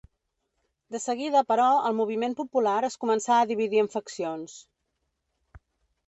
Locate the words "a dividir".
3.41-3.83